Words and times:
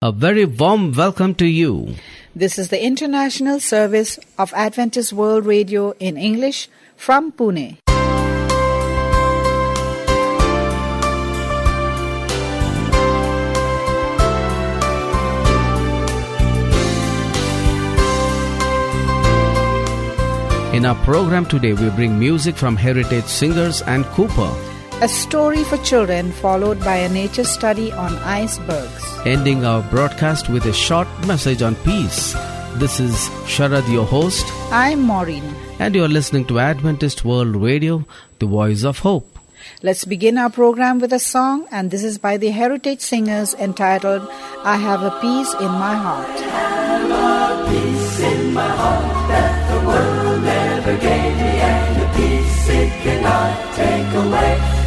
A 0.00 0.12
very 0.12 0.44
warm 0.44 0.92
welcome 0.92 1.34
to 1.34 1.44
you. 1.44 1.96
This 2.32 2.56
is 2.56 2.68
the 2.68 2.80
international 2.80 3.58
service 3.58 4.16
of 4.38 4.54
Adventist 4.54 5.12
World 5.12 5.44
Radio 5.44 5.90
in 5.98 6.16
English 6.16 6.68
from 6.94 7.32
Pune. 7.32 7.78
In 20.72 20.86
our 20.86 20.94
program 21.02 21.44
today, 21.44 21.72
we 21.72 21.90
bring 21.90 22.20
music 22.20 22.54
from 22.54 22.76
heritage 22.76 23.24
singers 23.24 23.82
and 23.82 24.04
Cooper, 24.14 24.54
A 25.00 25.08
story 25.08 25.62
for 25.62 25.76
children 25.78 26.32
followed 26.32 26.80
by 26.80 26.96
a 26.96 27.08
nature 27.08 27.44
study 27.44 27.92
on 27.92 28.16
icebergs. 28.16 29.04
ending 29.24 29.64
our 29.64 29.82
broadcast 29.90 30.48
with 30.48 30.64
a 30.66 30.72
short 30.72 31.06
message 31.24 31.62
on 31.62 31.76
peace. 31.76 32.32
This 32.82 32.98
is 32.98 33.14
Sharad, 33.54 33.88
your 33.92 34.04
host, 34.04 34.44
I'm 34.72 35.02
Maureen. 35.02 35.44
and 35.78 35.94
you're 35.94 36.08
listening 36.08 36.46
to 36.46 36.58
Adventist 36.58 37.24
World 37.24 37.54
Radio, 37.54 38.04
the 38.40 38.46
voice 38.46 38.82
of 38.82 38.98
hope. 38.98 39.38
Let's 39.82 40.04
begin 40.04 40.36
our 40.36 40.50
program 40.50 40.98
with 40.98 41.12
a 41.12 41.20
song, 41.20 41.66
and 41.70 41.92
this 41.92 42.02
is 42.02 42.18
by 42.18 42.36
the 42.36 42.50
Heritage 42.50 43.00
Singers 43.00 43.54
entitled 43.54 44.28
I 44.64 44.78
Have 44.78 45.02
a 45.04 45.12
Peace 45.20 45.54
in 45.60 45.70
My 45.84 45.94
Heart. 45.94 46.34
My 54.34 54.77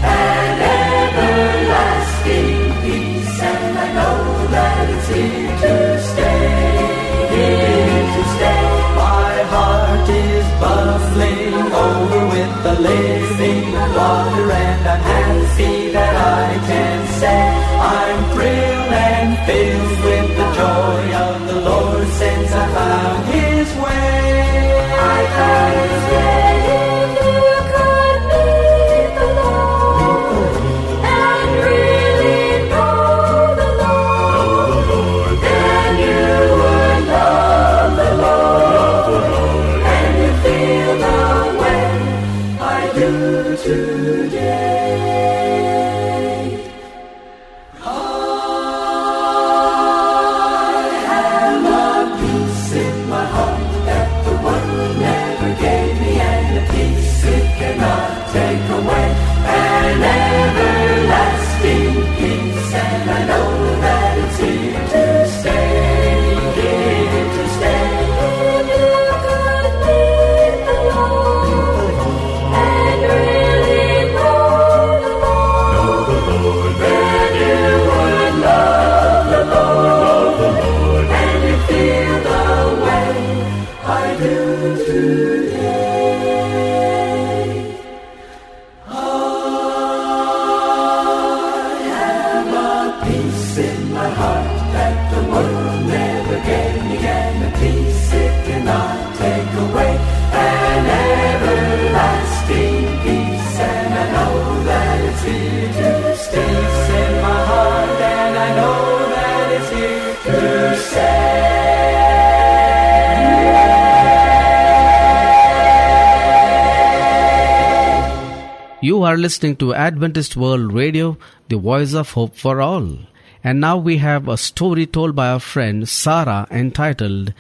You 118.92 119.04
are 119.04 119.16
listening 119.16 119.56
to 119.62 119.74
Adventist 119.74 120.36
World 120.36 120.74
Radio, 120.74 121.18
the 121.48 121.58
voice 121.58 121.94
of 121.94 122.12
hope 122.12 122.36
for 122.36 122.60
all. 122.62 122.98
And 123.42 123.62
now 123.62 123.78
we 123.78 124.00
have 124.00 124.28
a 124.28 124.36
story 124.36 124.86
told 124.86 125.16
by 125.16 125.30
our 125.30 125.40
friend 125.40 125.88
Sarah 125.88 126.46
entitled 126.52 127.34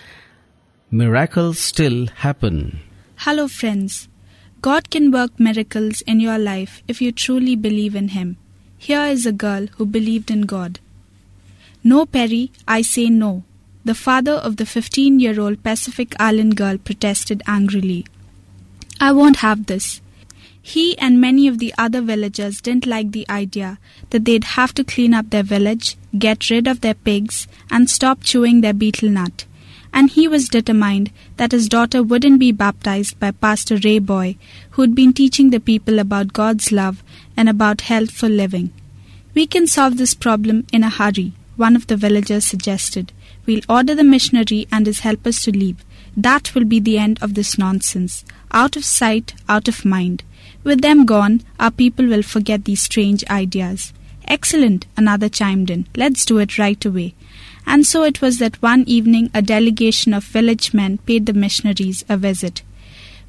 Miracles 0.89 1.59
Still 1.59 2.07
Happen. 2.07 2.79
Hello, 3.17 3.49
friends. 3.49 4.07
God 4.61 4.89
can 4.89 5.11
work 5.11 5.37
miracles 5.37 5.99
in 6.13 6.21
your 6.21 6.37
life 6.37 6.83
if 6.87 7.01
you 7.01 7.11
truly 7.11 7.57
believe 7.57 7.97
in 7.97 8.07
Him. 8.19 8.37
Here 8.77 9.03
is 9.07 9.25
a 9.25 9.33
girl 9.33 9.67
who 9.75 9.85
believed 9.85 10.31
in 10.31 10.43
God. 10.43 10.79
No, 11.83 12.05
Perry, 12.05 12.53
I 12.65 12.81
say 12.81 13.09
no. 13.09 13.43
The 13.83 13.95
father 13.95 14.37
of 14.47 14.55
the 14.55 14.65
15 14.65 15.19
year 15.19 15.41
old 15.41 15.63
Pacific 15.63 16.15
Island 16.17 16.55
girl 16.55 16.77
protested 16.77 17.43
angrily. 17.45 18.05
I 19.01 19.11
won't 19.11 19.43
have 19.47 19.65
this. 19.65 19.99
He 20.61 20.97
and 20.99 21.19
many 21.19 21.47
of 21.47 21.57
the 21.57 21.73
other 21.77 22.01
villagers 22.01 22.61
didn't 22.61 22.85
like 22.85 23.11
the 23.11 23.27
idea 23.29 23.79
that 24.11 24.25
they'd 24.25 24.43
have 24.43 24.73
to 24.75 24.83
clean 24.83 25.13
up 25.13 25.29
their 25.29 25.43
village, 25.43 25.97
get 26.17 26.49
rid 26.49 26.67
of 26.67 26.81
their 26.81 26.93
pigs, 26.93 27.47
and 27.69 27.89
stop 27.89 28.21
chewing 28.21 28.61
their 28.61 28.73
betel 28.73 29.09
nut. 29.09 29.45
And 29.93 30.09
he 30.11 30.27
was 30.27 30.47
determined 30.47 31.11
that 31.37 31.51
his 31.51 31.67
daughter 31.67 32.01
wouldn't 32.01 32.39
be 32.39 32.51
baptized 32.51 33.19
by 33.19 33.31
Pastor 33.31 33.77
Ray 33.83 33.99
Boy, 33.99 34.37
who'd 34.71 34.95
been 34.95 35.13
teaching 35.13 35.49
the 35.49 35.59
people 35.59 35.99
about 35.99 36.31
God's 36.31 36.71
love 36.71 37.03
and 37.35 37.49
about 37.49 37.81
healthful 37.81 38.29
living. 38.29 38.71
We 39.33 39.47
can 39.47 39.67
solve 39.67 39.97
this 39.97 40.13
problem 40.13 40.65
in 40.71 40.83
a 40.83 40.89
hurry, 40.89 41.33
one 41.55 41.75
of 41.75 41.87
the 41.87 41.97
villagers 41.97 42.45
suggested. 42.45 43.11
We'll 43.45 43.61
order 43.67 43.95
the 43.95 44.03
missionary 44.03 44.67
and 44.71 44.85
his 44.85 44.99
helpers 44.99 45.41
to 45.41 45.51
leave. 45.51 45.83
That 46.15 46.53
will 46.53 46.65
be 46.65 46.79
the 46.79 46.97
end 46.97 47.17
of 47.21 47.33
this 47.33 47.57
nonsense. 47.57 48.23
Out 48.51 48.75
of 48.75 48.85
sight, 48.85 49.33
out 49.49 49.67
of 49.67 49.83
mind. 49.83 50.23
With 50.63 50.81
them 50.81 51.05
gone, 51.05 51.41
our 51.59 51.71
people 51.71 52.05
will 52.05 52.21
forget 52.21 52.65
these 52.65 52.81
strange 52.81 53.23
ideas. 53.29 53.93
Excellent, 54.25 54.85
another 54.95 55.29
chimed 55.29 55.69
in. 55.69 55.87
Let's 55.95 56.25
do 56.25 56.37
it 56.37 56.57
right 56.57 56.83
away. 56.85 57.15
And 57.65 57.85
so 57.85 58.03
it 58.03 58.21
was 58.21 58.37
that 58.39 58.61
one 58.61 58.83
evening 58.87 59.29
a 59.33 59.41
delegation 59.41 60.13
of 60.13 60.23
village 60.23 60.73
men 60.73 60.99
paid 60.99 61.25
the 61.25 61.33
missionaries 61.33 62.05
a 62.07 62.17
visit. 62.17 62.61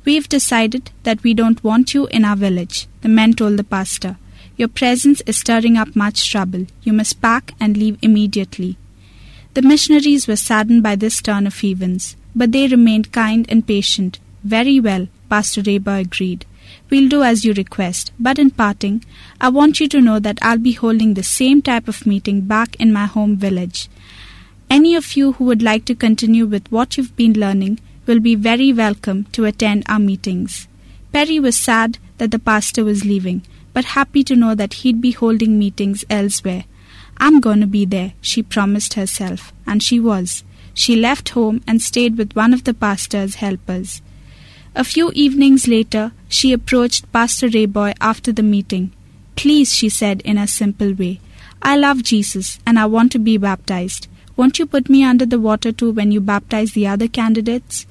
We've 0.05 0.29
decided 0.29 0.91
that 1.05 1.23
we 1.23 1.33
don't 1.33 1.63
want 1.63 1.95
you 1.95 2.07
in 2.09 2.25
our 2.25 2.37
village, 2.37 2.87
the 3.03 3.09
men 3.09 3.35
told 3.35 3.57
the 3.57 3.65
pastor. 3.65 4.17
Your 4.57 4.69
presence 4.69 5.23
is 5.27 5.39
stirring 5.39 5.77
up 5.77 5.97
much 5.97 6.31
trouble. 6.31 6.67
You 6.83 6.93
must 6.93 7.23
pack 7.23 7.55
and 7.59 7.77
leave 7.77 7.99
immediately. 8.03 8.77
The 9.55 9.63
missionaries 9.63 10.27
were 10.27 10.37
saddened 10.37 10.83
by 10.83 10.97
this 10.97 11.23
turn 11.23 11.47
of 11.47 11.65
events, 11.65 12.17
but 12.35 12.53
they 12.53 12.69
remained 12.69 13.13
kind 13.13 13.47
and 13.49 13.67
patient. 13.67 14.19
Very 14.45 14.81
well, 14.81 15.09
Pastor 15.29 15.63
Reba 15.63 15.93
agreed. 15.93 16.45
We'll 16.93 17.09
do 17.09 17.23
as 17.23 17.43
you 17.43 17.55
request, 17.55 18.13
but 18.21 18.39
in 18.39 18.51
parting, 18.51 19.03
I 19.41 19.49
want 19.49 19.81
you 19.81 19.89
to 19.89 20.01
know 20.03 20.19
that 20.19 20.39
I'll 20.43 20.59
be 20.59 20.73
holding 20.73 21.15
the 21.15 21.23
same 21.23 21.63
type 21.63 21.89
of 21.89 22.05
meeting 22.05 22.43
back 22.43 22.77
in 22.77 22.93
my 22.93 23.07
home 23.07 23.35
village. 23.35 23.89
Any 24.69 24.95
of 24.95 25.17
you 25.17 25.33
who 25.33 25.45
would 25.47 25.63
like 25.63 25.87
to 25.87 25.95
continue 25.95 26.45
with 26.45 26.71
what 26.71 26.99
you've 26.99 27.17
been 27.17 27.33
learning 27.33 27.81
will 28.05 28.21
be 28.21 28.35
very 28.35 28.75
welcome 28.75 29.25
to 29.33 29.47
attend 29.47 29.85
our 29.89 29.99
meetings. 29.99 30.69
Perry 31.15 31.41
was 31.41 31.57
sad 31.57 31.97
that 32.19 32.31
the 32.31 32.39
pastor 32.39 32.85
was 32.85 33.07
leaving, 33.07 33.41
but 33.73 33.97
happy 33.97 34.23
to 34.25 34.37
know 34.37 34.55
that 34.55 34.75
he'd 34.75 35.01
be 35.01 35.13
holding 35.13 35.59
meetings 35.59 36.05
elsewhere. 36.11 36.65
I'm 37.17 37.41
going 37.41 37.61
to 37.61 37.67
be 37.67 37.87
there, 37.87 38.13
she 38.21 38.43
promised 38.43 38.93
herself, 38.95 39.55
and 39.67 39.83
she 39.83 39.99
was. 39.99 40.45
She 40.75 40.95
left 40.95 41.31
home 41.31 41.63
and 41.67 41.81
stayed 41.81 42.19
with 42.19 42.35
one 42.35 42.53
of 42.53 42.65
the 42.65 42.75
pastor's 42.75 43.37
helpers. 43.37 44.03
A 44.75 44.85
few 44.85 45.13
evenings 45.13 45.69
later, 45.69 46.13
she 46.29 46.55
approached 46.55 47.13
Pastor 47.13 47.49
Rayboy 47.49 47.93
after 48.01 48.33
the 48.33 48.43
meeting. 48.43 48.91
Please, 49.37 49.75
she 49.75 49.91
said 49.91 50.23
in 50.23 50.39
a 50.39 50.47
simple 50.47 50.95
way, 50.95 51.21
I 51.61 51.77
love 51.77 52.03
Jesus 52.03 52.59
and 52.67 52.79
I 52.79 52.87
want 52.87 53.13
to 53.13 53.19
be 53.19 53.37
baptized. 53.37 54.09
Won't 54.35 54.59
you 54.59 54.65
put 54.65 54.89
me 54.89 55.05
under 55.05 55.27
the 55.27 55.39
water 55.39 55.73
too 55.73 55.93
when 55.93 56.11
you 56.11 56.23
baptize 56.23 56.73
the 56.73 56.87
other 56.87 57.07
candidates? 57.07 57.87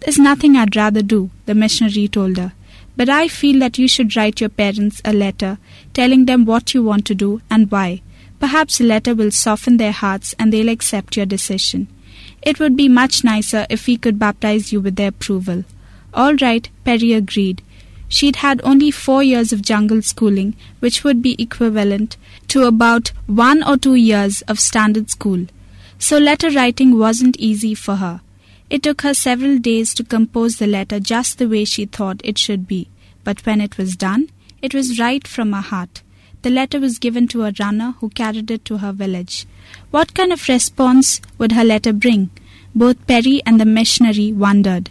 There's 0.00 0.18
nothing 0.18 0.56
I'd 0.56 0.74
rather 0.74 1.02
do, 1.02 1.30
the 1.46 1.54
missionary 1.54 2.08
told 2.08 2.36
her. 2.36 2.52
But 2.96 3.08
I 3.08 3.28
feel 3.28 3.60
that 3.60 3.78
you 3.78 3.86
should 3.86 4.16
write 4.16 4.40
your 4.40 4.50
parents 4.50 5.00
a 5.04 5.12
letter 5.12 5.58
telling 5.92 6.24
them 6.24 6.44
what 6.44 6.74
you 6.74 6.82
want 6.82 7.06
to 7.06 7.14
do 7.14 7.42
and 7.48 7.70
why. 7.70 8.02
Perhaps 8.40 8.78
the 8.78 8.84
letter 8.84 9.14
will 9.14 9.30
soften 9.30 9.76
their 9.76 9.92
hearts 9.92 10.34
and 10.36 10.52
they'll 10.52 10.68
accept 10.68 11.16
your 11.16 11.26
decision. 11.26 11.86
It 12.42 12.58
would 12.58 12.76
be 12.76 12.88
much 12.88 13.22
nicer 13.22 13.66
if 13.70 13.86
we 13.86 13.96
could 13.96 14.18
baptize 14.18 14.72
you 14.72 14.80
with 14.80 14.96
their 14.96 15.08
approval. 15.08 15.64
All 16.14 16.34
right, 16.36 16.68
Perry 16.84 17.12
agreed. 17.12 17.60
She'd 18.08 18.36
had 18.36 18.60
only 18.62 18.92
four 18.92 19.22
years 19.24 19.52
of 19.52 19.62
jungle 19.62 20.00
schooling, 20.00 20.54
which 20.78 21.02
would 21.02 21.20
be 21.20 21.34
equivalent 21.42 22.16
to 22.48 22.64
about 22.64 23.10
one 23.26 23.64
or 23.64 23.76
two 23.76 23.96
years 23.96 24.42
of 24.42 24.60
standard 24.60 25.10
school. 25.10 25.46
So 25.98 26.18
letter 26.18 26.50
writing 26.50 26.96
wasn't 26.98 27.36
easy 27.38 27.74
for 27.74 27.96
her. 27.96 28.20
It 28.70 28.84
took 28.84 29.02
her 29.02 29.14
several 29.14 29.58
days 29.58 29.92
to 29.94 30.04
compose 30.04 30.58
the 30.58 30.68
letter 30.68 31.00
just 31.00 31.38
the 31.38 31.48
way 31.48 31.64
she 31.64 31.86
thought 31.86 32.20
it 32.22 32.38
should 32.38 32.68
be. 32.68 32.88
But 33.24 33.44
when 33.44 33.60
it 33.60 33.76
was 33.76 33.96
done, 33.96 34.30
it 34.62 34.72
was 34.72 35.00
right 35.00 35.26
from 35.26 35.52
her 35.52 35.60
heart. 35.60 36.02
The 36.42 36.50
letter 36.50 36.78
was 36.78 36.98
given 36.98 37.26
to 37.28 37.44
a 37.44 37.52
runner 37.58 37.94
who 37.98 38.10
carried 38.10 38.50
it 38.50 38.64
to 38.66 38.78
her 38.78 38.92
village. 38.92 39.46
What 39.90 40.14
kind 40.14 40.32
of 40.32 40.48
response 40.48 41.20
would 41.38 41.52
her 41.52 41.64
letter 41.64 41.92
bring? 41.92 42.30
Both 42.74 43.06
Perry 43.06 43.42
and 43.46 43.58
the 43.58 43.64
missionary 43.64 44.32
wondered. 44.32 44.90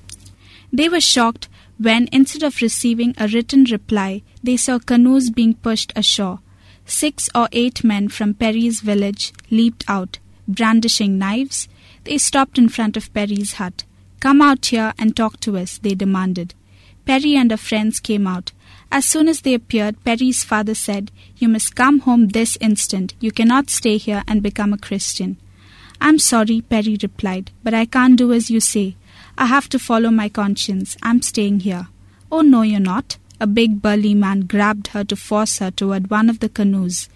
They 0.74 0.90
were 0.90 1.00
shocked 1.00 1.48
when, 1.78 2.10
instead 2.12 2.42
of 2.42 2.60
receiving 2.60 3.14
a 3.18 3.28
written 3.28 3.66
reply, 3.66 4.24
they 4.42 4.58
saw 4.58 4.80
canoes 4.80 5.30
being 5.30 5.54
pushed 5.54 5.94
ashore. 5.96 6.40
Six 6.86 7.30
or 7.36 7.48
eight 7.52 7.84
men 7.84 8.10
from 8.10 8.34
Perry's 8.34 8.82
village 8.82 9.32
leaped 9.52 9.86
out, 9.88 10.18
brandishing 10.48 11.20
knives. 11.20 11.70
They 12.06 12.18
stopped 12.18 12.58
in 12.58 12.70
front 12.70 12.98
of 12.98 13.14
Perry's 13.14 13.54
hut. 13.54 13.84
Come 14.20 14.42
out 14.42 14.66
here 14.66 14.94
and 14.98 15.16
talk 15.16 15.40
to 15.42 15.58
us, 15.58 15.78
they 15.78 15.94
demanded. 15.94 16.56
Perry 17.06 17.36
and 17.36 17.52
her 17.52 17.58
friends 17.58 18.00
came 18.00 18.26
out. 18.26 18.52
As 18.92 19.06
soon 19.06 19.28
as 19.28 19.42
they 19.42 19.54
appeared, 19.54 20.04
Perry's 20.04 20.44
father 20.44 20.74
said, 20.74 21.12
You 21.38 21.50
must 21.50 21.76
come 21.76 22.00
home 22.00 22.30
this 22.30 22.58
instant. 22.60 23.14
You 23.20 23.32
cannot 23.32 23.70
stay 23.70 23.98
here 23.98 24.24
and 24.28 24.42
become 24.42 24.74
a 24.74 24.78
Christian. 24.78 25.38
I'm 26.02 26.18
sorry, 26.18 26.62
Perry 26.62 26.98
replied, 27.02 27.52
but 27.64 27.74
I 27.74 27.86
can't 27.86 28.18
do 28.18 28.34
as 28.34 28.50
you 28.50 28.60
say. 28.60 28.96
I 29.38 29.48
have 29.48 29.68
to 29.70 29.80
follow 29.80 30.12
my 30.12 30.30
conscience. 30.30 30.96
I'm 31.02 31.22
staying 31.22 31.62
here. 31.62 31.88
Oh, 32.32 32.42
no, 32.42 32.62
you're 32.62 32.80
not. 32.80 33.18
A 33.40 33.48
big 33.48 33.82
burly 33.82 34.14
man 34.14 34.42
grabbed 34.42 34.88
her 34.88 35.04
to 35.04 35.16
force 35.16 35.58
her 35.58 35.72
toward 35.72 36.10
one 36.10 36.30
of 36.30 36.40
the 36.40 36.50
canoes. 36.50 37.10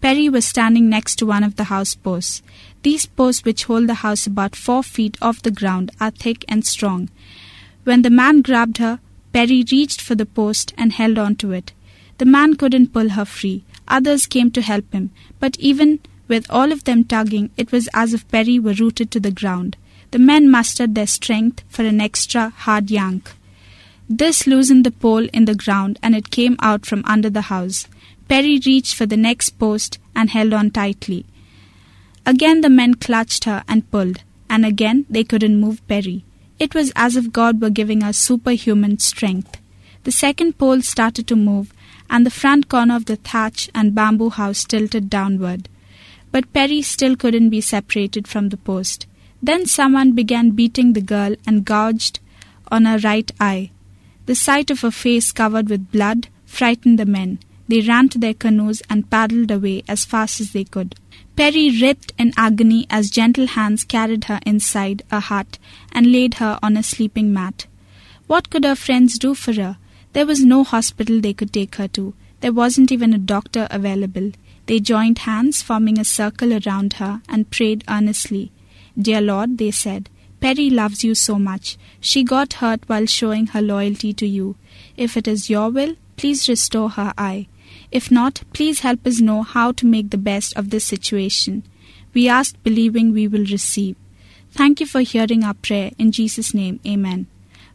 Perry 0.00 0.28
was 0.28 0.44
standing 0.44 0.88
next 0.88 1.16
to 1.16 1.26
one 1.26 1.44
of 1.44 1.56
the 1.56 1.64
house 1.64 1.94
posts. 1.94 2.42
These 2.82 3.06
posts, 3.06 3.44
which 3.44 3.64
hold 3.64 3.86
the 3.86 3.94
house 3.94 4.26
about 4.26 4.56
four 4.56 4.82
feet 4.82 5.16
off 5.22 5.42
the 5.42 5.50
ground, 5.50 5.90
are 6.00 6.10
thick 6.10 6.44
and 6.48 6.66
strong. 6.66 7.08
When 7.84 8.02
the 8.02 8.10
man 8.10 8.42
grabbed 8.42 8.78
her, 8.78 9.00
Perry 9.32 9.64
reached 9.70 10.00
for 10.00 10.14
the 10.14 10.26
post 10.26 10.74
and 10.76 10.92
held 10.92 11.18
on 11.18 11.36
to 11.36 11.52
it. 11.52 11.72
The 12.18 12.24
man 12.26 12.56
couldn't 12.56 12.92
pull 12.92 13.10
her 13.10 13.24
free. 13.24 13.64
Others 13.88 14.26
came 14.26 14.50
to 14.52 14.60
help 14.60 14.92
him, 14.92 15.10
but 15.40 15.58
even 15.58 16.00
with 16.28 16.50
all 16.50 16.70
of 16.70 16.84
them 16.84 17.04
tugging, 17.04 17.50
it 17.56 17.72
was 17.72 17.88
as 17.94 18.12
if 18.12 18.28
Perry 18.28 18.58
were 18.58 18.74
rooted 18.74 19.10
to 19.10 19.20
the 19.20 19.30
ground. 19.30 19.76
The 20.12 20.18
men 20.18 20.50
mustered 20.50 20.94
their 20.94 21.06
strength 21.06 21.64
for 21.70 21.84
an 21.84 21.98
extra 21.98 22.50
hard 22.50 22.90
yank. 22.90 23.32
This 24.10 24.46
loosened 24.46 24.84
the 24.84 24.90
pole 24.90 25.26
in 25.32 25.46
the 25.46 25.54
ground 25.54 25.98
and 26.02 26.14
it 26.14 26.30
came 26.30 26.56
out 26.60 26.84
from 26.84 27.02
under 27.06 27.30
the 27.30 27.48
house. 27.52 27.86
Perry 28.28 28.60
reached 28.66 28.94
for 28.94 29.06
the 29.06 29.16
next 29.16 29.58
post 29.58 29.98
and 30.14 30.28
held 30.28 30.52
on 30.52 30.70
tightly. 30.70 31.24
Again 32.26 32.60
the 32.60 32.68
men 32.68 32.94
clutched 32.94 33.44
her 33.44 33.64
and 33.66 33.90
pulled, 33.90 34.22
and 34.50 34.66
again 34.66 35.06
they 35.08 35.24
couldn't 35.24 35.58
move 35.58 35.86
Perry. 35.88 36.24
It 36.58 36.74
was 36.74 36.92
as 36.94 37.16
if 37.16 37.32
God 37.32 37.62
were 37.62 37.70
giving 37.70 38.02
her 38.02 38.12
superhuman 38.12 38.98
strength. 38.98 39.58
The 40.04 40.12
second 40.12 40.58
pole 40.58 40.82
started 40.82 41.26
to 41.28 41.36
move, 41.36 41.72
and 42.10 42.26
the 42.26 42.30
front 42.30 42.68
corner 42.68 42.96
of 42.96 43.06
the 43.06 43.16
thatch 43.16 43.70
and 43.74 43.94
bamboo 43.94 44.28
house 44.28 44.64
tilted 44.64 45.08
downward. 45.08 45.70
But 46.30 46.52
Perry 46.52 46.82
still 46.82 47.16
couldn't 47.16 47.48
be 47.48 47.62
separated 47.62 48.28
from 48.28 48.50
the 48.50 48.58
post. 48.58 49.06
Then 49.42 49.66
someone 49.66 50.12
began 50.12 50.50
beating 50.50 50.92
the 50.92 51.00
girl 51.00 51.34
and 51.46 51.64
gouged 51.64 52.20
on 52.70 52.84
her 52.84 52.98
right 52.98 53.30
eye. 53.40 53.70
The 54.26 54.36
sight 54.36 54.70
of 54.70 54.82
her 54.82 54.92
face 54.92 55.32
covered 55.32 55.68
with 55.68 55.90
blood 55.90 56.28
frightened 56.46 56.98
the 56.98 57.06
men. 57.06 57.40
They 57.66 57.80
ran 57.80 58.08
to 58.10 58.18
their 58.18 58.34
canoes 58.34 58.82
and 58.88 59.10
paddled 59.10 59.50
away 59.50 59.82
as 59.88 60.04
fast 60.04 60.40
as 60.40 60.52
they 60.52 60.64
could. 60.64 60.94
Perry 61.34 61.70
writhed 61.80 62.12
in 62.18 62.32
agony 62.36 62.86
as 62.88 63.10
gentle 63.10 63.46
hands 63.46 63.84
carried 63.84 64.24
her 64.24 64.38
inside 64.46 65.02
a 65.10 65.18
hut 65.18 65.58
and 65.90 66.12
laid 66.12 66.34
her 66.34 66.58
on 66.62 66.76
a 66.76 66.82
sleeping 66.82 67.32
mat. 67.32 67.66
What 68.26 68.50
could 68.50 68.64
her 68.64 68.76
friends 68.76 69.18
do 69.18 69.34
for 69.34 69.54
her? 69.54 69.76
There 70.12 70.26
was 70.26 70.44
no 70.44 70.62
hospital 70.62 71.20
they 71.20 71.32
could 71.32 71.52
take 71.52 71.76
her 71.76 71.88
to. 71.88 72.14
There 72.40 72.52
wasn't 72.52 72.92
even 72.92 73.14
a 73.14 73.18
doctor 73.18 73.66
available. 73.70 74.32
They 74.66 74.78
joined 74.78 75.20
hands, 75.20 75.62
forming 75.62 75.98
a 75.98 76.04
circle 76.04 76.52
around 76.52 76.94
her, 76.94 77.22
and 77.28 77.50
prayed 77.50 77.82
earnestly. 77.88 78.52
Dear 79.00 79.20
Lord, 79.20 79.58
they 79.58 79.70
said, 79.70 80.10
Perry 80.40 80.70
loves 80.70 81.04
you 81.04 81.14
so 81.14 81.38
much. 81.38 81.78
She 82.00 82.24
got 82.24 82.54
hurt 82.54 82.80
while 82.88 83.06
showing 83.06 83.48
her 83.48 83.62
loyalty 83.62 84.12
to 84.14 84.26
you. 84.26 84.56
If 84.96 85.16
it 85.16 85.28
is 85.28 85.48
your 85.48 85.70
will, 85.70 85.96
please 86.16 86.48
restore 86.48 86.90
her 86.90 87.12
eye. 87.16 87.46
If 87.90 88.10
not, 88.10 88.42
please 88.52 88.80
help 88.80 89.06
us 89.06 89.20
know 89.20 89.42
how 89.42 89.72
to 89.72 89.86
make 89.86 90.10
the 90.10 90.18
best 90.18 90.56
of 90.56 90.70
this 90.70 90.84
situation. 90.84 91.62
We 92.12 92.28
ask 92.28 92.60
believing 92.62 93.12
we 93.12 93.28
will 93.28 93.44
receive. 93.46 93.96
Thank 94.50 94.80
you 94.80 94.86
for 94.86 95.00
hearing 95.00 95.44
our 95.44 95.54
prayer. 95.54 95.92
In 95.98 96.12
Jesus' 96.12 96.52
name, 96.52 96.80
Amen. 96.86 97.26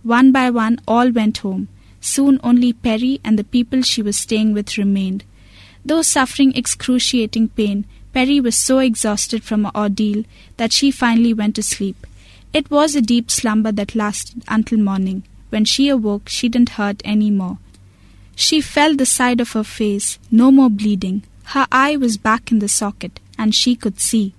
One 0.04 0.32
by 0.32 0.50
one, 0.52 0.80
all 0.88 1.10
went 1.12 1.40
home. 1.40 1.70
Soon 2.00 2.40
only 2.44 2.74
Perry 2.74 3.20
and 3.24 3.40
the 3.40 3.44
people 3.44 3.82
she 3.82 4.02
was 4.02 4.18
staying 4.18 4.54
with 4.54 4.78
remained. 4.78 5.24
Though 5.84 6.02
suffering 6.02 6.56
excruciating 6.56 7.50
pain, 7.50 7.86
Perry 8.18 8.40
was 8.40 8.58
so 8.58 8.80
exhausted 8.80 9.44
from 9.44 9.64
her 9.64 9.72
ordeal 9.76 10.24
that 10.58 10.74
she 10.74 10.90
finally 10.90 11.36
went 11.36 11.56
to 11.56 11.62
sleep. 11.62 12.08
It 12.52 12.72
was 12.72 12.96
a 12.96 13.00
deep 13.00 13.30
slumber 13.30 13.72
that 13.74 13.94
lasted 13.94 14.42
until 14.48 14.80
morning. 14.80 15.22
When 15.52 15.66
she 15.66 15.88
awoke, 15.88 16.28
she 16.28 16.50
didn't 16.50 16.78
hurt 16.82 17.00
any 17.06 17.30
more. 17.30 17.60
She 18.36 18.60
felt 18.60 18.98
the 18.98 19.06
side 19.06 19.40
of 19.40 19.52
her 19.52 19.64
face, 19.64 20.18
no 20.32 20.52
more 20.52 20.72
bleeding. 20.72 21.26
Her 21.54 21.68
eye 21.72 21.96
was 21.96 22.18
back 22.18 22.52
in 22.52 22.58
the 22.58 22.68
socket, 22.68 23.20
and 23.38 23.54
she 23.54 23.76
could 23.76 24.00
see. 24.00 24.34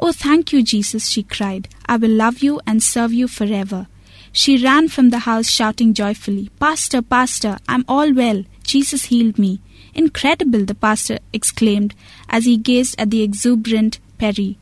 Oh, 0.00 0.12
thank 0.12 0.54
you, 0.54 0.62
Jesus, 0.62 1.06
she 1.10 1.22
cried. 1.22 1.68
I 1.84 1.98
will 1.98 2.08
love 2.24 2.38
you 2.38 2.58
and 2.66 2.82
serve 2.82 3.12
you 3.12 3.28
forever. 3.28 3.86
She 4.32 4.64
ran 4.64 4.88
from 4.88 5.10
the 5.10 5.26
house 5.28 5.50
shouting 5.50 5.92
joyfully, 5.92 6.48
Pastor, 6.58 7.02
Pastor, 7.02 7.58
I'm 7.68 7.84
all 7.86 8.14
well. 8.14 8.44
Jesus 8.64 9.04
healed 9.04 9.38
me. 9.38 9.60
Incredible, 9.94 10.64
the 10.64 10.74
pastor 10.74 11.18
exclaimed 11.32 11.94
as 12.28 12.44
he 12.44 12.56
gazed 12.56 12.94
at 12.98 13.10
the 13.10 13.22
exuberant 13.22 13.98
Perry. 14.18 14.58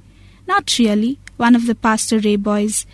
Not 0.46 0.78
really, 0.78 1.18
one 1.36 1.54
of 1.54 1.66
the 1.66 1.74
Pastor 1.74 2.18
Rayboy's 2.18 2.86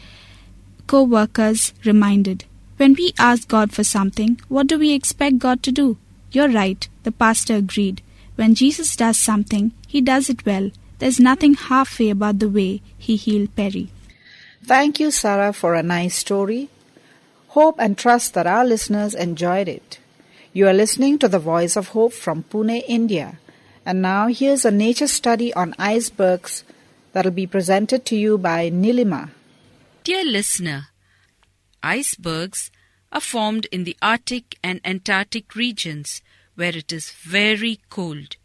co 0.87 1.03
workers 1.03 1.73
reminded. 1.85 2.45
When 2.77 2.95
we 2.95 3.13
ask 3.19 3.47
God 3.49 3.73
for 3.73 3.85
something, 3.85 4.41
what 4.49 4.67
do 4.67 4.79
we 4.79 4.93
expect 4.93 5.39
God 5.39 5.63
to 5.63 5.73
do? 5.73 5.97
You're 6.33 6.49
right, 6.49 6.89
the 7.05 7.13
pastor 7.13 7.55
agreed. 7.55 8.03
When 8.35 8.57
Jesus 8.57 8.97
does 8.97 9.17
something, 9.17 9.73
he 9.87 10.01
does 10.01 10.29
it 10.29 10.45
well. 10.45 10.71
There's 10.99 11.21
nothing 11.21 11.55
halfway 11.55 12.11
about 12.11 12.41
the 12.41 12.49
way 12.49 12.83
he 12.99 13.15
healed 13.15 13.55
Perry. 13.55 13.91
Thank 14.65 14.99
you, 14.99 15.11
Sarah, 15.11 15.53
for 15.53 15.75
a 15.75 15.83
nice 15.83 16.17
story. 16.17 16.71
Hope 17.49 17.77
and 17.79 17.97
trust 17.97 18.35
that 18.35 18.49
our 18.49 18.65
listeners 18.65 19.15
enjoyed 19.15 19.69
it. 19.69 20.01
You 20.57 20.69
are 20.69 20.73
listening 20.73 21.19
to 21.19 21.27
the 21.27 21.41
Voice 21.41 21.75
of 21.75 21.89
Hope 21.89 22.13
from 22.13 22.45
Pune, 22.45 22.85
India. 22.87 23.41
And 23.85 24.01
now 24.01 24.29
here's 24.29 24.65
a 24.65 24.71
nature 24.71 25.09
study 25.09 25.53
on 25.53 25.75
icebergs 25.81 26.63
that'll 27.13 27.33
be 27.33 27.49
presented 27.49 28.05
to 28.07 28.17
you 28.17 28.39
by 28.39 28.71
Nilima. 28.71 29.31
Dear 30.05 30.25
listener, 30.25 30.91
icebergs 31.83 32.71
are 33.11 33.21
formed 33.21 33.67
in 33.73 33.83
the 33.83 33.97
Arctic 34.01 34.57
and 34.63 34.81
Antarctic 34.85 35.57
regions 35.57 36.23
where 36.55 36.77
it 36.77 36.93
is 36.93 37.11
very 37.11 37.81
cold. 37.91 38.37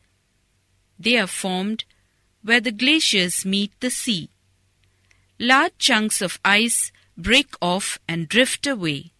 They 0.97 1.15
are 1.15 1.27
formed 1.27 1.83
where 2.41 2.59
the 2.59 2.71
glaciers 2.71 3.45
meet 3.45 3.79
the 3.81 3.91
sea. 3.91 4.31
Large 5.37 5.77
chunks 5.77 6.23
of 6.23 6.39
ice 6.43 6.91
break 7.15 7.53
off 7.61 7.99
and 8.07 8.27
drift 8.27 8.65
away. 8.65 9.11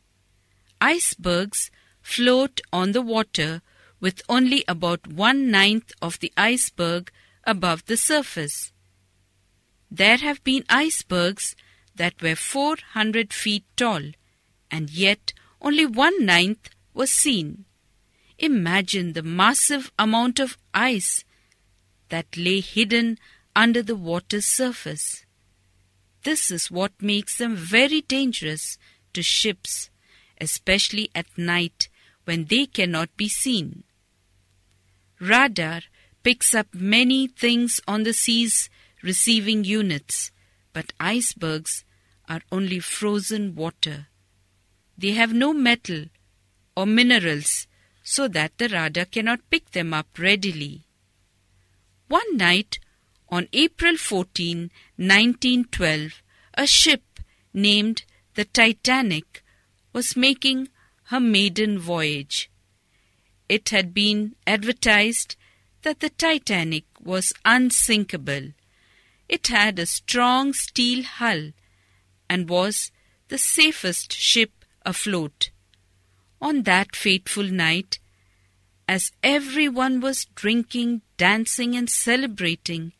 Icebergs 0.81 1.69
float 2.09 2.61
on 2.71 2.91
the 2.93 3.01
water 3.15 3.61
with 3.99 4.21
only 4.27 4.63
about 4.67 5.07
one 5.07 5.51
ninth 5.51 5.91
of 6.01 6.19
the 6.19 6.31
iceberg 6.37 7.11
above 7.43 7.85
the 7.85 7.97
surface. 7.97 8.71
There 9.91 10.17
have 10.17 10.43
been 10.43 10.63
icebergs 10.69 11.55
that 11.95 12.21
were 12.21 12.35
400 12.35 13.33
feet 13.33 13.65
tall, 13.75 14.03
and 14.71 14.89
yet 14.89 15.33
only 15.61 15.85
one 15.85 16.25
ninth 16.25 16.69
was 16.93 17.11
seen. 17.11 17.65
Imagine 18.37 19.13
the 19.13 19.23
massive 19.23 19.91
amount 19.99 20.39
of 20.39 20.57
ice 20.73 21.25
that 22.09 22.37
lay 22.37 22.59
hidden 22.61 23.17
under 23.55 23.83
the 23.83 23.95
water's 24.09 24.45
surface. 24.45 25.25
this 26.23 26.51
is 26.51 26.71
what 26.77 26.91
makes 27.01 27.37
them 27.37 27.55
very 27.55 28.01
dangerous 28.01 28.77
to 29.13 29.21
ships, 29.23 29.89
especially 30.47 31.09
at 31.15 31.37
night 31.37 31.87
when 32.29 32.45
they 32.45 32.67
cannot 32.67 33.09
be 33.17 33.27
seen. 33.27 33.83
Radar 35.19 35.81
picks 36.21 36.53
up 36.53 36.67
many 36.75 37.25
things 37.25 37.81
on 37.87 38.03
the 38.03 38.13
sea's 38.13 38.69
receiving 39.01 39.63
units, 39.63 40.29
but 40.71 40.93
icebergs 40.99 41.83
are 42.27 42.41
only 42.51 42.79
frozen 42.79 43.55
water. 43.55 44.09
They 44.95 45.13
have 45.13 45.33
no 45.33 45.53
metal 45.53 46.05
or 46.77 46.85
minerals 46.85 47.65
so 48.03 48.27
that 48.27 48.55
the 48.59 48.69
radar 48.69 49.05
cannot 49.05 49.49
pick 49.49 49.71
them 49.71 49.91
up 49.91 50.19
readily. 50.19 50.83
One 52.09 52.37
night 52.37 52.77
on 53.29 53.47
April 53.53 53.97
14, 53.97 54.69
1912, 54.97 56.21
a 56.53 56.67
ship 56.67 57.01
named 57.55 58.03
the 58.35 58.45
Titanic 58.45 59.43
was 59.93 60.15
making 60.15 60.69
her 61.09 61.19
maiden 61.19 61.79
voyage. 61.79 62.51
It 63.47 63.69
had 63.69 63.95
been 63.95 64.35
advertised 64.45 65.35
that 65.81 66.01
the 66.01 66.09
Titanic 66.09 66.85
was 66.99 67.33
unsinkable. 67.43 68.53
It 69.27 69.47
had 69.47 69.79
a 69.79 69.87
strong 69.87 70.53
steel 70.53 71.03
hull 71.03 71.51
and 72.29 72.47
was 72.47 72.91
the 73.29 73.39
safest 73.39 74.13
ship 74.13 74.51
afloat. 74.85 75.49
On 76.39 76.61
that 76.63 76.95
fateful 76.95 77.45
night, 77.45 77.97
as 78.87 79.11
everyone 79.23 80.01
was 80.01 80.27
drinking, 80.35 81.01
dancing, 81.17 81.75
and 81.75 81.89
celebrating, 81.89 82.93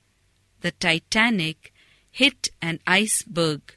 the 0.62 0.72
Titanic 0.72 1.72
hit 2.10 2.50
an 2.60 2.80
iceberg. 2.88 3.76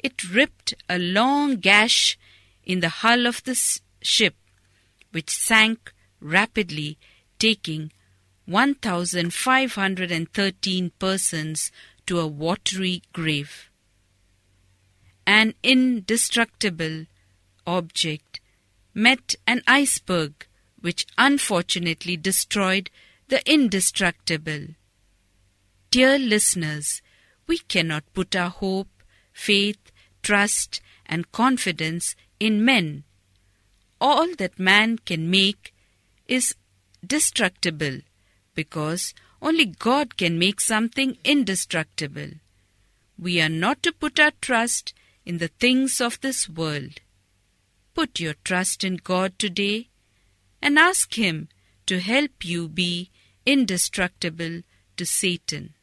It 0.00 0.28
ripped 0.28 0.74
a 0.88 0.98
long 0.98 1.56
gash 1.56 2.18
in 2.66 2.80
the 2.80 2.90
hull 2.90 3.26
of 3.26 3.42
the 3.44 3.54
ship, 4.02 4.34
which 5.12 5.30
sank 5.30 5.94
rapidly, 6.20 6.98
taking 7.38 7.92
1,513 8.46 10.90
persons 10.98 11.70
to 12.06 12.18
a 12.18 12.26
watery 12.26 13.02
grave. 13.12 13.70
An 15.26 15.54
indestructible 15.62 17.06
object 17.66 18.40
met 18.94 19.34
an 19.46 19.62
iceberg 19.66 20.46
which 20.80 21.04
unfortunately 21.18 22.16
destroyed 22.16 22.88
the 23.28 23.46
indestructible. 23.50 24.68
Dear 25.90 26.18
listeners, 26.18 27.02
we 27.46 27.58
cannot 27.58 28.04
put 28.12 28.36
our 28.36 28.50
hope, 28.50 28.88
faith, 29.32 29.90
trust, 30.22 30.80
and 31.04 31.32
confidence 31.32 32.14
in 32.38 32.64
men. 32.64 33.04
All 34.00 34.34
that 34.36 34.58
man 34.58 34.98
can 34.98 35.30
make 35.30 35.74
is 36.26 36.54
destructible 37.06 38.00
because 38.54 39.14
only 39.40 39.66
God 39.66 40.16
can 40.16 40.38
make 40.38 40.60
something 40.60 41.16
indestructible. 41.24 42.30
We 43.18 43.40
are 43.40 43.48
not 43.48 43.82
to 43.84 43.92
put 43.92 44.18
our 44.20 44.32
trust 44.40 44.92
in 45.24 45.38
the 45.38 45.48
things 45.48 46.00
of 46.00 46.20
this 46.20 46.48
world. 46.48 47.00
Put 47.94 48.20
your 48.20 48.34
trust 48.44 48.84
in 48.84 48.96
God 48.96 49.38
today 49.38 49.88
and 50.60 50.78
ask 50.78 51.14
Him 51.14 51.48
to 51.86 52.00
help 52.00 52.44
you 52.44 52.68
be 52.68 53.10
indestructible 53.46 54.62
to 54.96 55.06
Satan. 55.06 55.74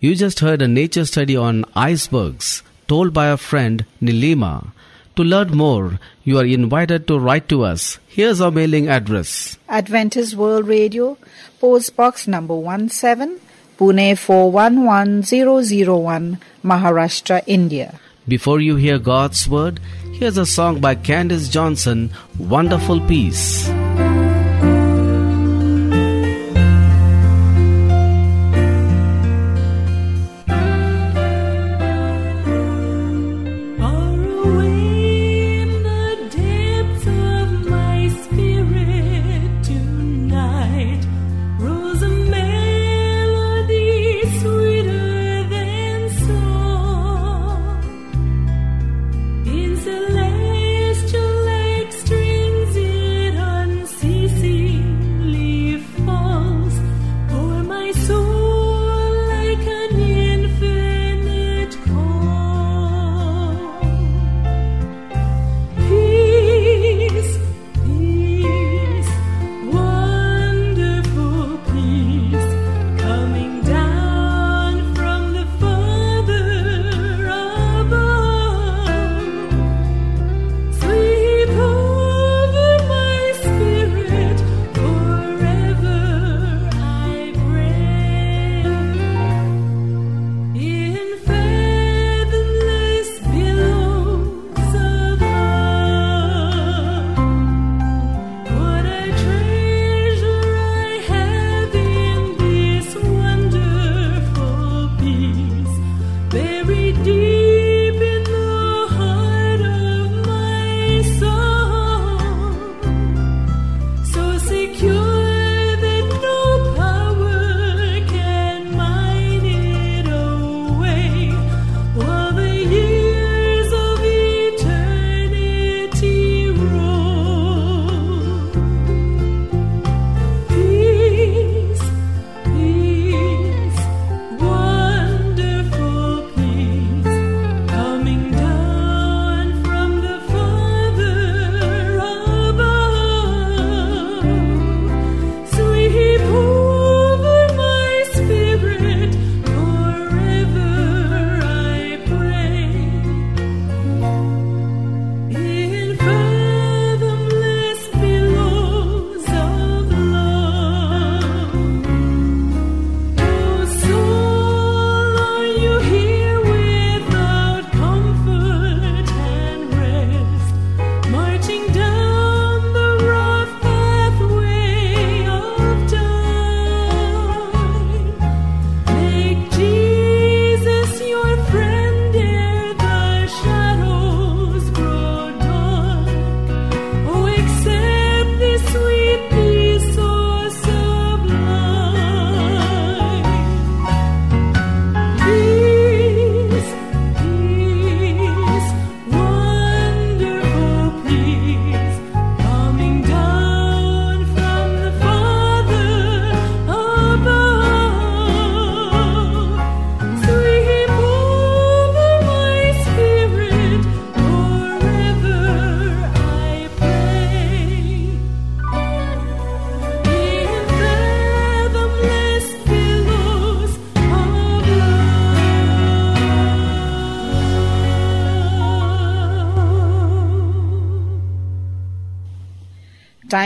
You 0.00 0.14
just 0.14 0.40
heard 0.40 0.62
a 0.62 0.68
nature 0.68 1.04
study 1.04 1.36
on 1.36 1.64
icebergs 1.74 2.62
told 2.86 3.12
by 3.12 3.30
our 3.30 3.36
friend 3.36 3.84
Nilima. 4.00 4.72
To 5.18 5.24
learn 5.24 5.50
more, 5.50 5.98
you 6.22 6.38
are 6.38 6.46
invited 6.46 7.08
to 7.08 7.18
write 7.18 7.48
to 7.48 7.64
us. 7.64 7.98
Here's 8.06 8.40
our 8.40 8.52
mailing 8.52 8.88
address. 8.88 9.58
Adventist 9.68 10.36
World 10.36 10.68
Radio, 10.68 11.18
Post 11.58 11.96
Box 11.96 12.28
number 12.28 12.54
17, 12.54 13.40
Pune 13.76 14.16
411001, 14.16 16.38
Maharashtra, 16.62 17.42
India. 17.48 17.98
Before 18.28 18.60
you 18.60 18.76
hear 18.76 19.00
God's 19.00 19.48
word, 19.48 19.80
here's 20.12 20.38
a 20.38 20.46
song 20.46 20.78
by 20.78 20.94
Candice 20.94 21.50
Johnson, 21.50 22.10
Wonderful 22.38 23.00
Peace. 23.00 23.68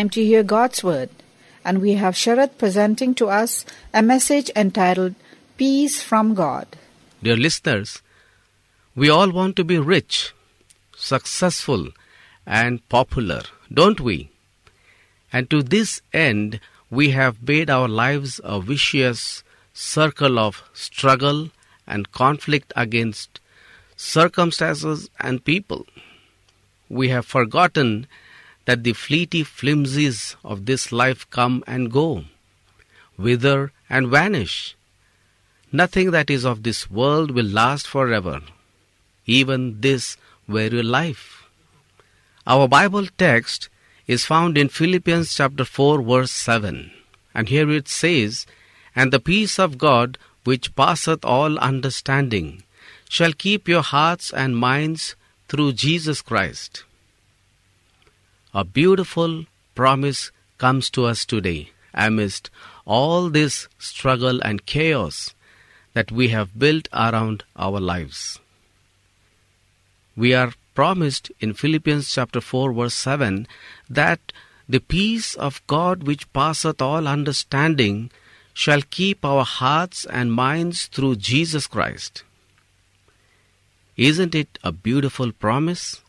Time 0.02 0.10
to 0.10 0.24
hear 0.24 0.42
God's 0.42 0.82
Word. 0.82 1.10
And 1.64 1.80
we 1.80 1.92
have 1.92 2.14
Sharath 2.14 2.58
presenting 2.58 3.14
to 3.14 3.28
us 3.28 3.64
a 3.94 4.02
message 4.02 4.50
entitled 4.56 5.14
Peace 5.56 6.02
from 6.02 6.34
God. 6.34 6.66
Dear 7.22 7.36
listeners, 7.36 8.02
we 8.96 9.08
all 9.08 9.30
want 9.30 9.54
to 9.54 9.62
be 9.62 9.78
rich, 9.78 10.32
successful, 10.96 11.90
and 12.44 12.82
popular, 12.88 13.42
don't 13.72 14.00
we? 14.00 14.30
And 15.32 15.48
to 15.50 15.62
this 15.62 16.02
end, 16.12 16.58
we 16.90 17.10
have 17.10 17.40
made 17.40 17.70
our 17.70 17.86
lives 17.86 18.40
a 18.42 18.60
vicious 18.60 19.44
circle 19.72 20.36
of 20.36 20.64
struggle 20.72 21.50
and 21.86 22.10
conflict 22.10 22.72
against 22.74 23.38
circumstances 23.94 25.08
and 25.20 25.44
people. 25.44 25.86
We 26.88 27.10
have 27.10 27.24
forgotten 27.24 28.08
that 28.64 28.84
the 28.84 28.92
fleety 28.92 29.44
flimsies 29.44 30.36
of 30.44 30.66
this 30.66 30.92
life 30.92 31.28
come 31.30 31.64
and 31.66 31.90
go, 31.90 32.24
wither 33.16 33.72
and 33.90 34.08
vanish. 34.08 34.76
Nothing 35.72 36.10
that 36.10 36.30
is 36.30 36.44
of 36.44 36.62
this 36.62 36.90
world 36.90 37.30
will 37.30 37.46
last 37.46 37.86
forever, 37.86 38.40
even 39.26 39.80
this 39.80 40.16
very 40.46 40.82
life. 40.82 41.44
Our 42.46 42.68
Bible 42.68 43.06
text 43.18 43.68
is 44.06 44.24
found 44.24 44.58
in 44.58 44.68
Philippians 44.68 45.34
chapter 45.34 45.64
4 45.64 46.02
verse 46.02 46.32
7. 46.32 46.90
And 47.34 47.48
here 47.48 47.70
it 47.70 47.88
says, 47.88 48.46
And 48.94 49.12
the 49.12 49.20
peace 49.20 49.58
of 49.58 49.78
God, 49.78 50.18
which 50.44 50.74
passeth 50.74 51.24
all 51.24 51.58
understanding, 51.58 52.64
shall 53.08 53.32
keep 53.32 53.68
your 53.68 53.82
hearts 53.82 54.32
and 54.32 54.56
minds 54.56 55.14
through 55.48 55.72
Jesus 55.72 56.20
Christ. 56.20 56.84
A 58.54 58.64
beautiful 58.64 59.46
promise 59.74 60.30
comes 60.58 60.90
to 60.90 61.06
us 61.06 61.24
today 61.24 61.70
amidst 61.94 62.50
all 62.84 63.30
this 63.30 63.66
struggle 63.78 64.42
and 64.42 64.66
chaos 64.66 65.34
that 65.94 66.12
we 66.12 66.28
have 66.28 66.58
built 66.58 66.86
around 66.92 67.44
our 67.56 67.80
lives. 67.80 68.40
We 70.14 70.34
are 70.34 70.52
promised 70.74 71.32
in 71.40 71.54
Philippians 71.54 72.12
chapter 72.12 72.42
4 72.42 72.74
verse 72.74 72.94
7 72.94 73.46
that 73.88 74.20
the 74.68 74.80
peace 74.80 75.34
of 75.34 75.66
God 75.66 76.02
which 76.02 76.30
passeth 76.34 76.82
all 76.82 77.08
understanding 77.08 78.10
shall 78.52 78.82
keep 78.82 79.24
our 79.24 79.44
hearts 79.44 80.04
and 80.04 80.30
minds 80.30 80.86
through 80.88 81.16
Jesus 81.16 81.66
Christ. 81.66 82.22
Isn't 83.96 84.34
it 84.34 84.58
a 84.62 84.72
beautiful 84.72 85.32
promise? 85.32 86.02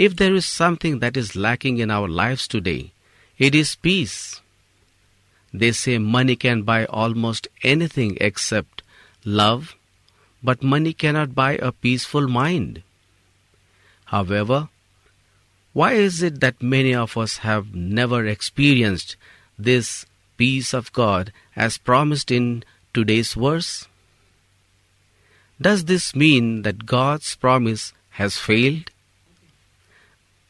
If 0.00 0.16
there 0.16 0.34
is 0.34 0.46
something 0.46 1.00
that 1.00 1.18
is 1.18 1.36
lacking 1.36 1.76
in 1.76 1.90
our 1.90 2.08
lives 2.08 2.48
today, 2.48 2.92
it 3.36 3.54
is 3.54 3.74
peace. 3.74 4.40
They 5.52 5.72
say 5.72 5.98
money 5.98 6.36
can 6.36 6.62
buy 6.62 6.86
almost 6.86 7.48
anything 7.62 8.16
except 8.18 8.82
love, 9.26 9.76
but 10.42 10.62
money 10.62 10.94
cannot 10.94 11.34
buy 11.34 11.58
a 11.58 11.70
peaceful 11.70 12.28
mind. 12.28 12.82
However, 14.06 14.70
why 15.74 15.92
is 15.92 16.22
it 16.22 16.40
that 16.40 16.62
many 16.62 16.94
of 16.94 17.18
us 17.18 17.36
have 17.48 17.74
never 17.74 18.24
experienced 18.24 19.16
this 19.58 20.06
peace 20.38 20.72
of 20.72 20.94
God 20.94 21.30
as 21.54 21.76
promised 21.76 22.30
in 22.30 22.64
today's 22.94 23.34
verse? 23.34 23.86
Does 25.60 25.84
this 25.84 26.16
mean 26.16 26.62
that 26.62 26.86
God's 26.86 27.36
promise 27.36 27.92
has 28.12 28.38
failed? 28.38 28.89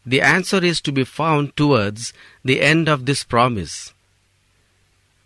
The 0.06 0.20
answer 0.20 0.64
is 0.64 0.80
to 0.82 0.92
be 0.92 1.04
found 1.04 1.56
towards 1.56 2.12
the 2.44 2.60
end 2.62 2.88
of 2.88 3.06
this 3.06 3.22
promise. 3.22 3.92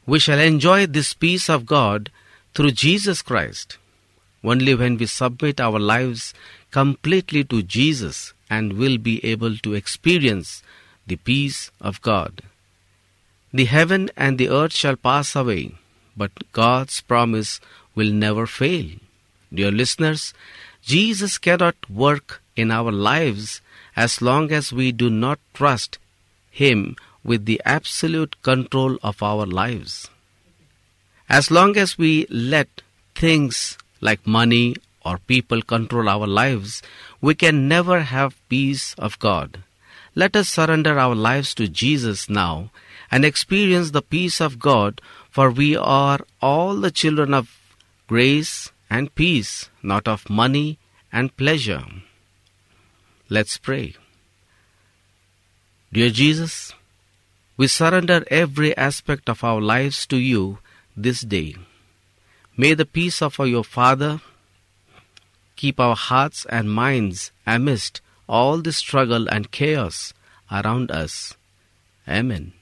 We 0.07 0.19
shall 0.19 0.39
enjoy 0.39 0.87
this 0.87 1.15
peace 1.15 1.49
of 1.49 1.67
God 1.67 2.11
through 2.55 2.73
Jesus 2.73 3.23
Christ. 3.23 3.79
Only 4.43 4.75
when 4.75 4.99
we 4.99 5.07
submit 5.07 5.61
our 5.61 5.79
lives 5.79 6.35
completely 6.71 7.45
to 7.45 7.63
Jesus 7.63 8.35
and 8.51 8.75
will 8.75 8.99
be 8.99 9.25
able 9.25 9.57
to 9.59 9.75
experience 9.75 10.63
the 11.07 11.17
peace 11.17 11.71
of 11.81 12.03
God. 12.03 12.43
The 13.53 13.65
heaven 13.65 14.11
and 14.17 14.37
the 14.37 14.49
earth 14.49 14.75
shall 14.75 14.97
pass 14.97 15.35
away, 15.35 15.75
but 16.17 16.53
God's 16.53 17.01
promise 17.01 17.61
will 17.95 18.11
never 18.11 18.47
fail. 18.47 18.91
Dear 19.53 19.71
listeners, 19.71 20.35
Jesus 20.83 21.39
cannot 21.39 21.77
work 21.89 22.43
in 22.57 22.71
our 22.71 22.93
lives 22.93 23.61
as 23.97 24.21
long 24.21 24.53
as 24.53 24.73
we 24.73 24.93
do 24.93 25.09
not 25.11 25.39
trust 25.53 25.99
Him 26.51 26.97
with 27.23 27.47
the 27.47 27.61
absolute 27.65 28.41
control 28.43 28.99
of 29.03 29.23
our 29.23 29.47
lives. 29.47 30.09
As 31.29 31.51
long 31.51 31.77
as 31.77 31.97
we 31.97 32.27
let 32.29 32.83
things 33.15 33.79
like 34.01 34.27
money 34.27 34.77
or 35.05 35.19
people 35.19 35.63
control 35.63 36.09
our 36.09 36.27
lives, 36.27 36.83
we 37.21 37.35
can 37.35 37.69
never 37.69 38.01
have 38.01 38.37
peace 38.49 38.95
of 38.99 39.19
God. 39.19 39.63
Let 40.15 40.37
us 40.37 40.49
surrender 40.49 40.99
our 40.99 41.15
lives 41.15 41.55
to 41.55 41.67
Jesus 41.67 42.29
now 42.29 42.71
and 43.11 43.25
experience 43.25 43.91
the 43.91 44.03
peace 44.03 44.41
of 44.41 44.59
God, 44.59 45.01
for 45.31 45.51
we 45.51 45.77
are 45.77 46.21
all 46.41 46.77
the 46.77 46.91
children 46.91 47.35
of 47.35 47.59
grace 48.07 48.71
and 48.91 49.15
peace, 49.15 49.71
not 49.83 50.07
of 50.07 50.29
money 50.31 50.79
and 51.13 51.37
pleasure. 51.37 51.85
Let's 53.29 53.57
pray. 53.57 53.95
Dear 55.93 56.11
Jesus, 56.11 56.75
we 57.57 57.69
surrender 57.69 58.25
every 58.31 58.77
aspect 58.77 59.29
of 59.31 59.43
our 59.43 59.61
lives 59.61 60.07
to 60.09 60.17
you 60.17 60.59
this 60.97 61.23
day. 61.23 61.57
May 62.57 62.75
the 62.75 62.85
peace 62.85 63.23
of 63.23 63.39
your 63.39 63.65
Father 63.65 64.21
keep 65.57 65.81
our 65.81 65.97
hearts 65.97 66.47
and 66.51 66.71
minds 66.71 67.33
amidst 67.47 68.01
all 68.29 68.59
the 68.59 68.73
struggle 68.73 69.29
and 69.29 69.51
chaos 69.51 70.13
around 70.51 70.91
us. 70.91 71.35
Amen. 72.09 72.53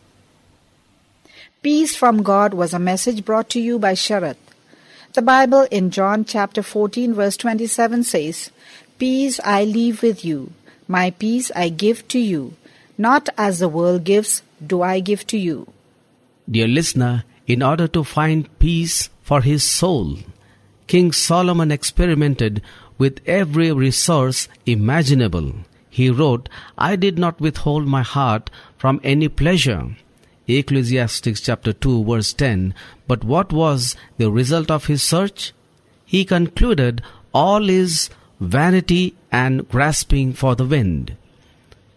Peace 1.62 1.96
from 1.96 2.22
God 2.22 2.55
was 2.55 2.75
a 2.75 2.79
message 2.79 3.25
brought 3.25 3.48
to 3.51 3.61
you 3.61 3.79
by 3.79 3.94
Sharath. 3.94 4.37
The 5.14 5.22
Bible 5.22 5.68
in 5.70 5.90
John 5.90 6.25
chapter 6.25 6.62
14 6.62 7.14
verse 7.14 7.37
27 7.37 8.03
says, 8.05 8.51
Peace 9.03 9.41
I 9.43 9.65
leave 9.65 10.01
with 10.01 10.25
you, 10.25 10.53
my 10.87 11.11
peace 11.11 11.51
I 11.57 11.71
give 11.71 12.07
to 12.07 12.21
you. 12.21 12.55
Not 12.97 13.29
as 13.37 13.59
the 13.59 13.69
world 13.69 14.05
gives, 14.05 14.43
do 14.65 14.81
I 14.83 15.01
give 15.01 15.27
to 15.27 15.37
you. 15.37 15.67
Dear 16.49 16.69
listener, 16.69 17.25
in 17.49 17.65
order 17.65 17.88
to 17.88 18.05
find 18.05 18.47
peace 18.61 19.11
for 19.21 19.41
his 19.41 19.65
soul, 19.65 20.19
King 20.87 21.11
Solomon 21.11 21.73
experimented 21.73 22.62
with 22.97 23.19
every 23.27 23.73
resource 23.73 24.47
imaginable. 24.67 25.53
He 25.91 26.09
wrote, 26.09 26.49
I 26.79 26.95
did 26.95 27.19
not 27.19 27.41
withhold 27.41 27.88
my 27.88 28.03
heart 28.03 28.51
from 28.79 29.01
any 29.03 29.29
pleasure. 29.29 29.97
Ecclesiastes 30.47 31.41
chapter 31.41 31.73
2 31.73 32.05
verse 32.05 32.33
10. 32.35 32.73
But 33.09 33.25
what 33.25 33.53
was 33.53 33.97
the 34.19 34.31
result 34.31 34.71
of 34.71 34.87
his 34.87 35.03
search? 35.03 35.53
He 36.05 36.25
concluded 36.25 37.03
all 37.35 37.69
is 37.69 38.09
vanity 38.43 39.15
and 39.31 39.69
grasping 39.69 40.33
for 40.33 40.55
the 40.55 40.65
wind. 40.65 41.17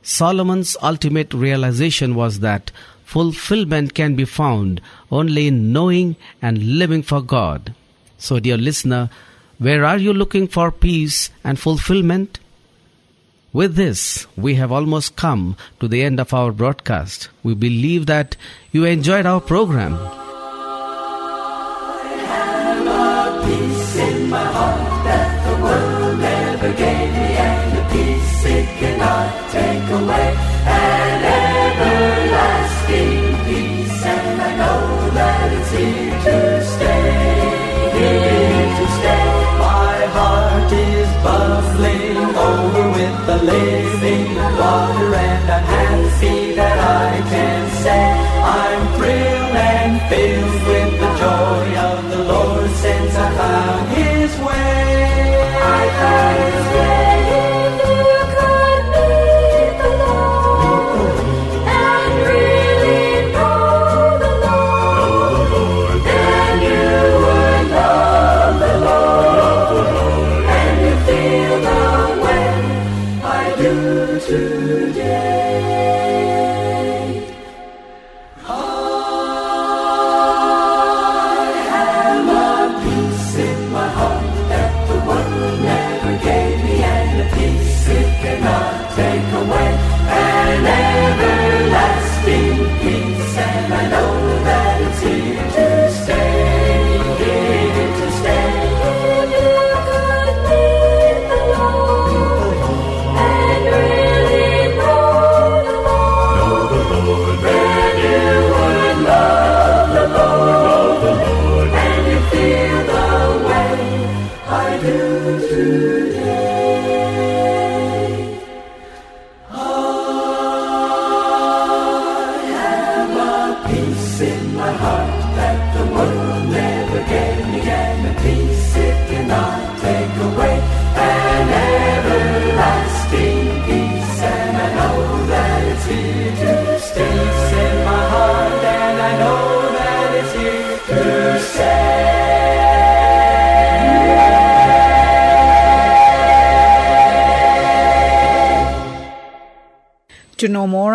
Solomon's 0.02 0.78
ultimate 0.82 1.34
realization 1.34 2.14
was 2.14 2.40
that 2.40 2.72
fulfillment 3.04 3.96
can 3.96 4.16
be 4.16 4.26
found 4.26 4.80
only 5.12 5.48
in 5.48 5.74
knowing 5.74 6.16
and 6.42 6.78
living 6.78 7.02
for 7.02 7.22
God. 7.22 7.74
So, 8.18 8.40
dear 8.40 8.58
listener, 8.58 9.10
where 9.58 9.84
are 9.86 9.98
you 9.98 10.14
looking 10.14 10.48
for 10.48 10.72
peace 10.72 11.32
and 11.44 11.60
fulfillment? 11.60 12.40
With 13.52 13.76
this, 13.76 14.28
we 14.36 14.56
have 14.56 14.72
almost 14.72 15.16
come 15.16 15.56
to 15.80 15.88
the 15.88 16.04
end 16.04 16.20
of 16.20 16.34
our 16.34 16.52
broadcast. 16.52 17.30
We 17.42 17.56
believe 17.56 18.06
that 18.06 18.36
you 18.72 18.86
enjoyed 18.86 19.26
our 19.26 19.42
program. 19.42 20.25
Cannot 28.80 29.52
take 29.52 29.90
away. 29.92 30.45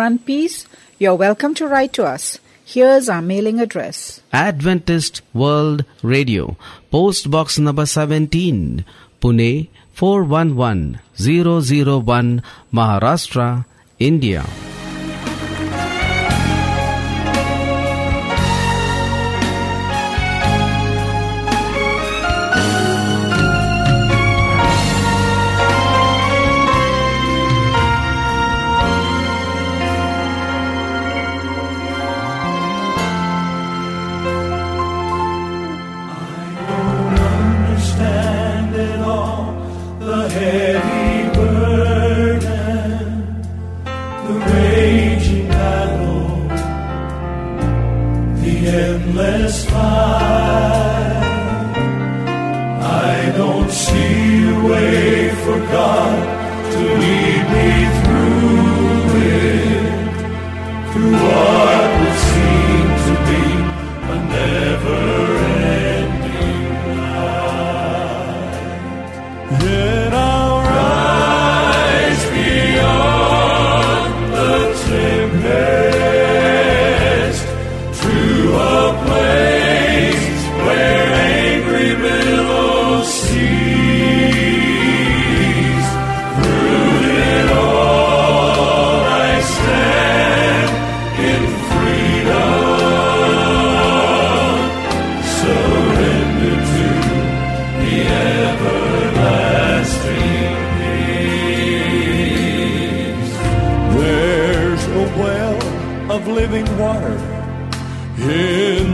and 0.01 0.25
peace, 0.25 0.65
you're 0.99 1.15
welcome 1.15 1.53
to 1.55 1.67
write 1.67 1.93
to 1.93 2.05
us. 2.05 2.39
Here's 2.65 3.09
our 3.09 3.21
mailing 3.21 3.59
address 3.59 4.21
Adventist 4.31 5.21
World 5.33 5.83
Radio, 6.01 6.55
Post 6.89 7.29
Box 7.29 7.59
number 7.59 7.85
17, 7.85 8.85
Pune 9.21 9.67
411001, 9.93 12.41
Maharashtra, 12.73 13.65
India. 13.99 14.45
for 55.35 55.59
God. 55.71 56.40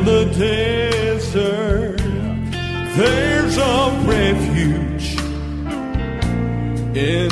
the 0.08 0.24
desert, 0.40 1.98
there's 2.96 3.58
a 3.58 3.92
refuge. 4.06 5.20
In 6.96 7.27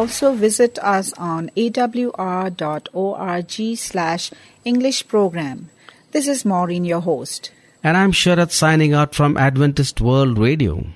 also 0.00 0.32
visit 0.32 0.78
us 0.78 1.12
on 1.18 1.50
awr.org 1.56 2.56
slash 3.76 4.30
English 4.64 5.06
program. 5.08 5.68
This 6.12 6.26
is 6.26 6.44
Maureen, 6.44 6.86
your 6.86 7.00
host. 7.00 7.52
And 7.84 7.96
I'm 7.98 8.12
Sharat 8.12 8.50
signing 8.50 8.94
out 8.94 9.14
from 9.14 9.36
Adventist 9.36 10.00
World 10.00 10.38
Radio. 10.38 10.86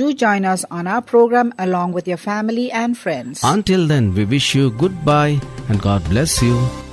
Do 0.00 0.12
join 0.12 0.44
us 0.44 0.66
on 0.70 0.86
our 0.86 1.00
program 1.00 1.54
along 1.58 1.92
with 1.92 2.06
your 2.06 2.18
family 2.18 2.70
and 2.70 2.98
friends. 2.98 3.40
Until 3.42 3.86
then, 3.86 4.14
we 4.14 4.26
wish 4.26 4.54
you 4.54 4.70
goodbye 4.72 5.40
and 5.70 5.80
God 5.80 6.04
bless 6.10 6.42
you. 6.42 6.87